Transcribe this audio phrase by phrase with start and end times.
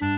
[0.00, 0.12] Hello，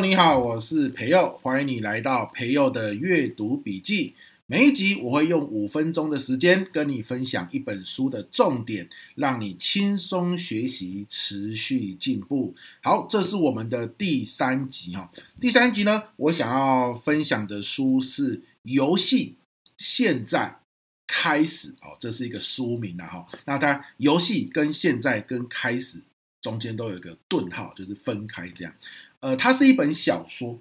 [0.00, 4.14] 你好，我是培佑，欢迎你来到培佑的阅读笔记。
[4.50, 12.52] 每一集我会用五分钟的时间跟你分享一本书的重点，让你轻松学习，持续进步。
[12.82, 15.08] 好，这是我们的第三集哈。
[15.40, 19.36] 第三集呢，我想要分享的书是《游戏
[19.78, 20.58] 现在
[21.06, 23.26] 开始》哦，这是一个书名啊哈。
[23.44, 26.02] 那它游戏跟现在跟开始
[26.40, 28.74] 中间都有一个顿号，就是分开这样。
[29.20, 30.60] 呃，它是一本小说。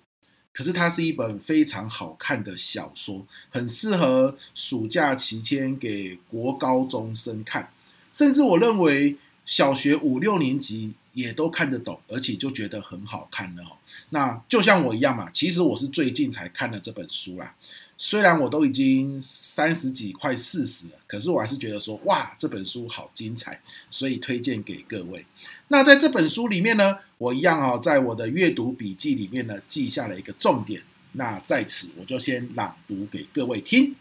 [0.52, 7.72] 可是它是一本非常好看的小说，很适合暑假期间给国高中生看，
[8.12, 13.64] 甚至我认为小学五六年级也都看得懂，而且就觉得很好看了。
[14.09, 17.55] 那就像我一样嘛，其实我是最近才看了这本书啦。
[17.98, 23.61] 虽然我都已经三十几快四十了，可是我还是觉得说，哇，这本书好精彩，
[23.92, 25.26] 所以推荐给各位。
[25.67, 30.81] 那在这本书里面呢，我一样哦，在我的阅读笔记里面呢，记下了一个重点。
[31.11, 33.95] 那在此我就先朗读给各位听。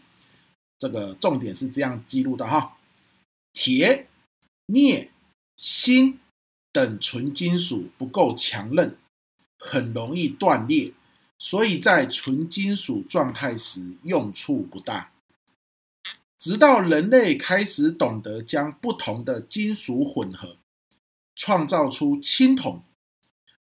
[0.77, 2.77] 这个重点是这样记录的哈：
[3.51, 4.07] 铁、
[4.67, 5.09] 镍、
[5.57, 6.17] 锌
[6.71, 8.95] 等纯金属不够强韧，
[9.57, 10.93] 很容易断裂。
[11.41, 15.13] 所以在纯金属状态时用处不大，
[16.37, 20.57] 直到人类开始懂得将不同的金属混合，
[21.35, 22.83] 创造出青铜，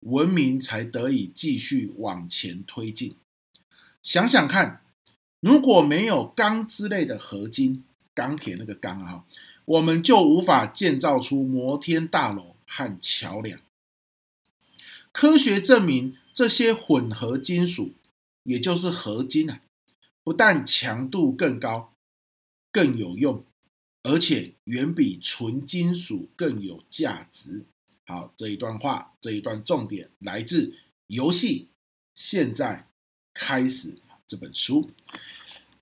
[0.01, 3.17] 文明才得以继续往前推进。
[4.03, 4.83] 想想看，
[5.41, 9.25] 如果没有钢之类的合金，钢铁那个钢啊，
[9.65, 13.61] 我们就无法建造出摩天大楼和桥梁。
[15.13, 16.17] 科学证明。
[16.35, 17.93] 这些混合金属，
[18.45, 19.61] 也就是合金啊，
[20.25, 21.93] 不但强度更高、
[22.73, 23.45] 更有用，
[24.03, 27.67] 而且远比纯金属更有价值。
[28.07, 30.69] 好，这一段话，这一段重点来自
[31.09, 31.69] 《游戏
[32.15, 32.89] 现在
[33.35, 33.93] 开始》
[34.27, 34.91] 这本书。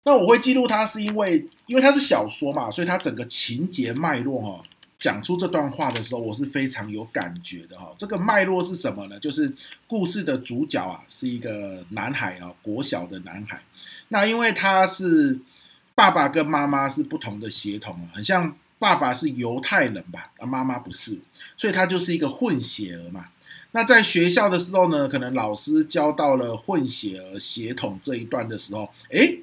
[0.02, 4.64] 那我会记录它，是因为因为它是小说嘛，所以它整个情节脉络哈。
[5.00, 7.90] 讲出这段话的时候，我是非常有感觉的哈。
[7.96, 9.18] 这个脉络是什么呢？
[9.18, 9.50] 就是
[9.86, 13.62] 故事的主角啊，是一个男孩啊，国小的男孩。
[14.08, 15.40] 那因为他是
[15.94, 21.18] 爸爸跟妈妈是不同的血统啊，很像爸爸是犹太人吧，啊妈妈不是，
[21.56, 23.28] 所以他就是一个混血儿嘛。
[23.72, 29.40] 那在学校的时候呢，可能老师教到了混血儿血统这一段的时候，诶，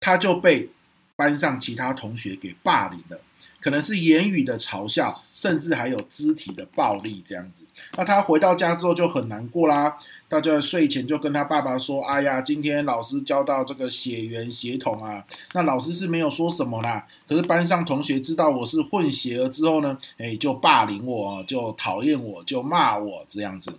[0.00, 0.68] 他就被
[1.16, 3.18] 班上其他同学给霸凌了。
[3.60, 7.64] 可能是言语的嘲笑，甚至还有肢体的暴力这样子。
[7.96, 9.98] 那他回到家之后就很难过啦。
[10.30, 15.24] 他就在睡前就跟他爸爸说：“哎呀，今天老师教到这个血缘血统啊，
[15.54, 17.06] 那老师是没有说什么啦。
[17.26, 23.72] 可是班上同学知道我是混血儿之后呢，哎，就霸凌我，就讨厌我，就骂我这样子。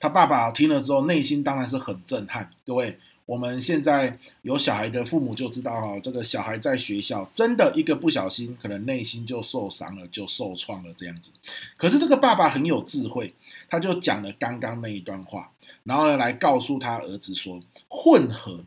[0.00, 2.50] 他爸爸听了之后，内心当然是很震撼。
[2.66, 2.98] 各位。”
[3.30, 11.30] 我们现在有小孩的父母就知道哈，这个小孩在学校真的一个不小心，可能内心就受伤了，就受创了这样子。
[11.76, 13.32] 可是这个爸爸很有智慧，
[13.68, 15.52] 他就讲了刚刚那一段话，
[15.84, 18.64] 然后呢来告诉他儿子说：混合、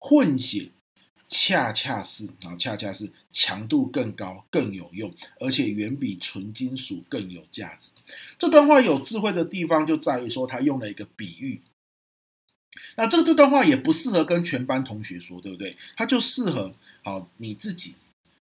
[0.00, 0.72] 混血，
[1.28, 7.92] 恰恰是啊，恰恰是强度更高、更有用，而且远比纯金属更有价值。
[8.36, 11.62] 这段话有智慧的地方就在于说，他用了一个比喻。
[12.96, 15.76] 那这个这段话也不适合跟全班同学说，对不对？
[15.96, 16.72] 他就适合
[17.02, 17.94] 好你自己，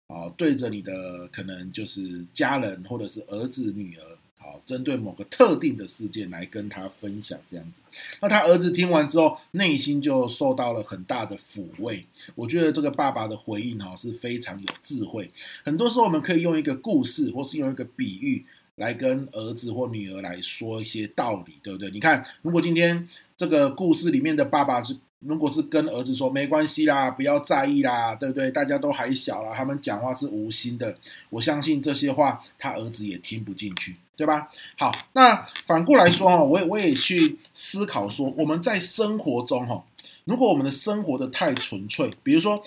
[0.07, 4.03] 好对着你的可能就是家人或者是儿子女儿，
[4.37, 7.81] 好针对某个特定的事件来跟他分享这样子。
[8.21, 12.05] 那他儿子听完之后，内心就受到了很大的抚慰。
[12.35, 15.29] 我觉得这个爸爸的回应哈是非常有智慧。
[15.63, 18.45] 很多时候我们可以用一个故事，或是用一个比喻。
[18.79, 21.91] 来跟儿子或女儿来说一些道理，对不对？
[21.91, 28.49] 你看，如果今天这个故事里面的爸爸是，如果是跟儿子说没关系啦，不要在意啦，对不对？
[28.49, 30.95] 大家都还小啦，他们讲话是无心的，
[31.29, 34.49] 我相信这些话他儿子也听不进去，对吧？
[34.77, 39.83] 好，那反过来说哈，我也我也去思考说，我们在生活中哈，
[40.23, 42.63] 如果我们的生活的太纯粹，比如说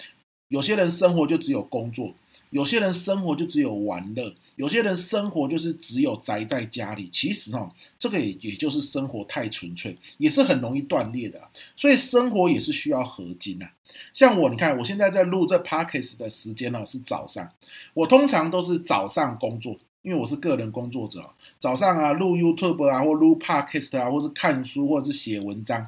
[0.48, 2.12] 有些人生活就只有工作。
[2.52, 7.08] 有些人生活就只有玩乐，有些人生活就是只有宅在家里。
[7.10, 7.68] 其实哈，
[7.98, 11.40] 这个也也就是生活太纯粹，也是很容易断裂的。
[11.74, 13.72] 所以生活也是需要合金啊。
[14.12, 17.50] 像我，你看我现在在录这 podcast 的时间呢是早上，
[17.94, 21.24] 我通常都是早上工作，因为我是个人工作者，
[21.58, 25.86] 早上啊录 YouTube 啊，或录 Podcast 啊，或是看书，或者是写文章。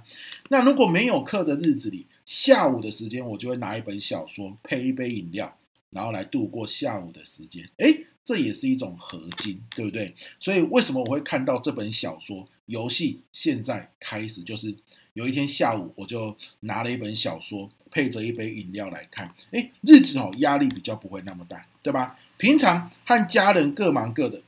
[0.49, 5.55] 那如果没有课的日子里，下午的时间我就会拿一本小说，配一杯饮料，
[5.95, 7.67] 然后来度过下午的时间。
[7.79, 10.15] 诶，这也是一种合金，对不对？
[10.39, 12.47] 所以为什么我会看到这本小说？
[12.67, 14.75] 游戏现在开始，就是
[15.13, 19.35] 有一天下午，我就拿了一本小说，配着一杯饮料来看。
[19.51, 22.19] 诶，日子哦，压力比较不会那么大，对吧？
[22.37, 24.43] 平常和家人各忙各的，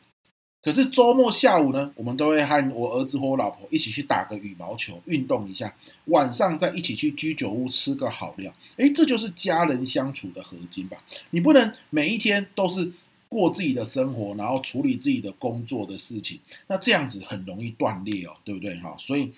[0.67, 5.73] 可是周末下午呢，我们都会和我儿子或我老婆一起去打个羽毛球，运动一下。
[6.07, 11.01] 晚上再一起去居酒屋吃个好料，诶，这就是家人相处的合金吧？
[11.31, 12.91] 你不能每一天都是
[13.29, 18.75] 过自己的生活，然后处理自己的工作的事情，那这样子很容易断裂哦，对不对？
[18.81, 19.33] 哈，所以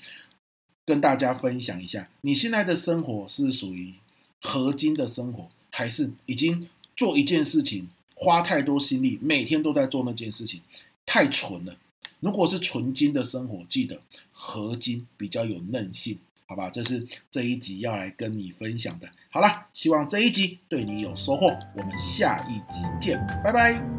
[0.87, 3.93] 跟大家分享一下，你现在的生活是属于
[4.41, 7.91] 合金的生活，还是已经做一件事情？
[8.21, 10.61] 花太多心力，每天都在做那件事情，
[11.09, 11.75] 太纯了。
[12.21, 13.99] 如果是纯金的生活，记得
[14.31, 16.69] 合金比较有韧性，好吧？
[16.69, 19.09] 这是这一集要来跟你分享的。
[19.31, 21.47] 好了，希望这一集对你有收获。
[21.75, 23.98] 我们下一集见，拜拜。